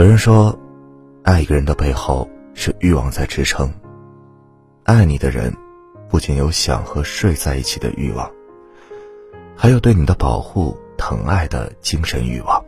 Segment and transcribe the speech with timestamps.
[0.00, 0.58] 有人说，
[1.24, 3.70] 爱一个人的背后是欲望在支撑。
[4.84, 5.54] 爱你的人，
[6.08, 8.26] 不仅有想和睡在一起的欲望，
[9.54, 12.64] 还有对你的保护、疼爱的精神欲望。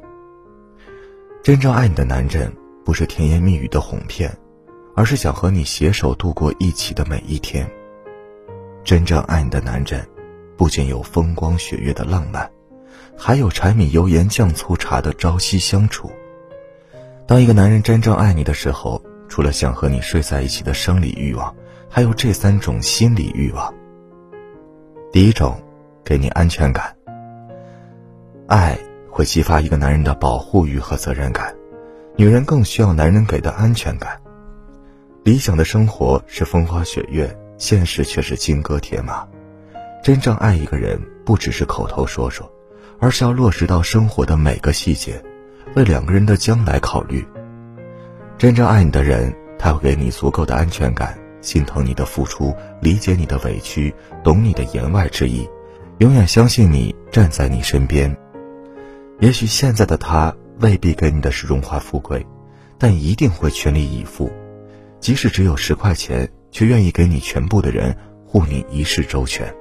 [1.42, 2.52] 真正爱你的男人，
[2.84, 4.30] 不是甜言蜜语的哄骗，
[4.94, 7.66] 而是想和你携手度过一起的每一天。
[8.84, 10.06] 真正爱你的男人，
[10.54, 12.50] 不仅有风光雪月的浪漫，
[13.16, 16.12] 还有柴米油盐酱醋茶的朝夕相处。
[17.32, 21.56] 当一个男人真正爱你的时候，除了想和你睡在一起的生理欲望，
[21.88, 23.73] 还有这三种心理欲望。
[25.10, 25.59] 第一种，
[26.04, 26.95] 给你安全感。
[28.46, 28.78] 爱。
[29.09, 31.54] 会激发一个男人的保护欲和责任感，
[32.16, 34.20] 女人更需要男人给的安全感。
[35.24, 39.26] 理想的生活是风花雪月，现实却是金戈铁马。
[40.04, 42.52] 真正爱一个人，不只是口头说说，
[43.01, 45.23] 而是要落实到生活的每个细节，
[45.74, 47.26] 为两个人的将来考虑。
[48.38, 55.48] 真正爱你的人，他会给你足够的安全感，心疼你的付出，理解你的委屈，懂你的言外之意，
[55.98, 58.16] 永远相信你，站在你身边。
[59.20, 62.26] 也许现在的他未必给你的是荣华富贵，
[62.79, 64.32] 但一定会全力以赴。
[64.98, 69.53] 即使只有十块钱，却愿意给你全部的人，护你一世周全。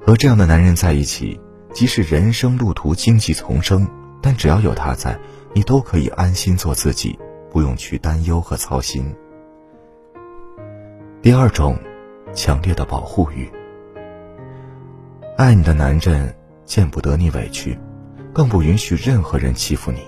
[0.00, 1.38] 和这样的男人在一起，
[1.72, 3.86] 即使人生路途荆棘丛生，
[4.24, 5.20] 但只要有他在，
[5.52, 7.18] 你都可以安心做自己，
[7.50, 9.14] 不用去担忧和操心。
[11.20, 11.76] 第二种，
[12.32, 13.46] 强烈的保护欲。
[15.36, 17.78] 爱你的男人见不得你委屈。
[18.32, 20.00] 更不允许任何人欺负你。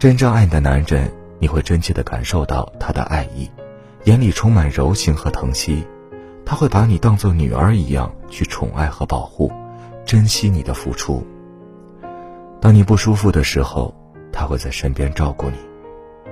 [0.00, 3.48] 真正爱你的男人，你会真切的感受到他的爱意，
[4.04, 5.86] 眼里充满柔情和疼惜，
[6.44, 9.52] 他会把你当做女儿一样去宠爱和保护，
[10.04, 11.24] 珍惜你的付出。
[12.60, 13.94] 当你不舒服的时候，
[14.32, 15.56] 他会在身边照顾你；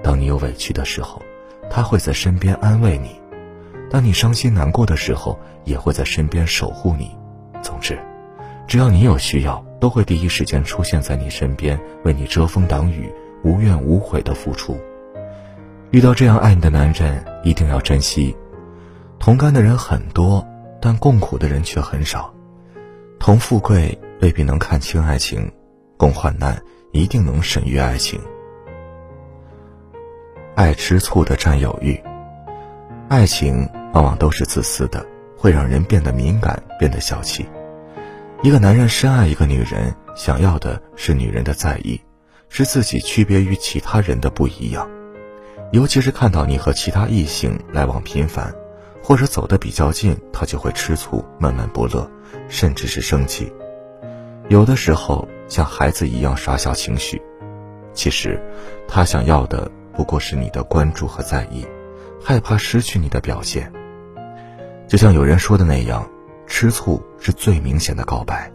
[0.02, 1.22] 当你有委屈的时候，
[1.70, 3.08] 他会在身边安慰你；
[3.90, 7.16] 当你伤心难过的时候，也会在身边守护你。
[7.62, 7.98] 总之，
[8.66, 9.64] 只要你有需要。
[9.78, 13.12] 都会第一时间出现在你身边，为你遮风挡雨，
[13.44, 14.74] 无怨无悔的付出。
[15.90, 18.34] 遇到这样爱你的男人，一定要珍惜。
[19.18, 20.42] 同甘的人很多，
[20.80, 22.32] 但共苦的人却很少。
[23.18, 25.52] 同富贵未必能看清爱情，
[25.96, 26.62] 共患难
[26.92, 28.20] 一定能审阅爱情。
[30.54, 32.00] 爱吃醋的占有欲，
[33.08, 35.04] 爱情往往都是自私的，
[35.36, 37.46] 会让人变得敏感，变得小气。
[38.42, 42.00] 一个男人深爱一个女人，想要的是女人的在意，
[42.48, 44.88] 是自己区别于其他人的不一样。
[45.72, 48.54] 尤其是看到你和其他异性来往频繁，
[49.02, 52.08] 或者走得比较近，他就会吃醋、闷闷不乐，
[52.48, 53.52] 甚至是生气。
[54.48, 57.20] 有的时候像孩子一样耍小情绪，
[57.92, 58.40] 其实
[58.86, 61.66] 他想要的不过是你的关注和在意，
[62.22, 63.72] 害怕失去你的表现。
[64.88, 66.08] 就像有人说的那样。
[66.48, 68.48] 吃醋是最明显的告白，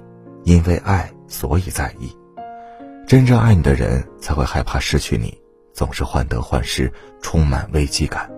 [0.46, 2.09] 因为爱所以在意。
[3.06, 5.38] 真正爱你的人才会害怕失去你，
[5.73, 6.90] 总是患得患失，
[7.22, 8.31] 充满危机感，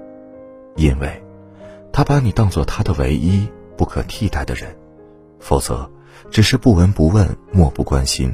[0.75, 1.23] 因为，
[1.91, 3.47] 他把你当做他的唯一
[3.77, 4.75] 不可替代的人，
[5.39, 5.87] 否则，
[6.31, 8.33] 只是不闻不问，漠不关心。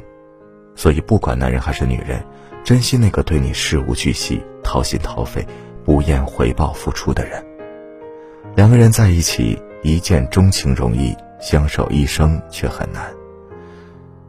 [0.79, 2.23] 所以，不管男人还是女人，
[2.63, 5.45] 珍惜那个对你事无巨细、掏心掏肺、
[5.83, 7.45] 不厌回报付出的人。
[8.55, 9.59] 两个人在一起。
[9.81, 13.09] 一见钟情容易，相守一生却很难。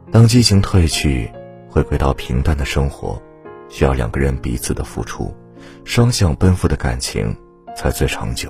[0.09, 1.29] 当激情褪去，
[1.69, 3.21] 回归到平淡的生活，
[3.67, 5.35] 需要两个人彼此的付出，
[5.83, 7.35] 双向奔赴的感情
[7.75, 8.49] 才最长久。